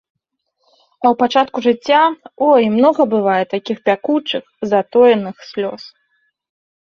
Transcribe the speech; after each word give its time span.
А 1.03 1.07
ў 1.11 1.17
пачатку 1.21 1.57
жыцця, 1.65 1.99
ой, 2.47 2.63
многа 2.77 3.01
бывае 3.13 3.43
такіх 3.53 3.77
пякучых 3.91 4.43
затоеных 4.73 5.35
слёз. 5.51 5.81